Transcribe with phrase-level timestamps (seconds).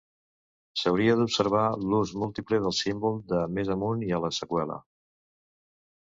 [0.83, 4.81] S"hauria d"observar l"ús múltiple del símbol de més amunt i a la seqüela.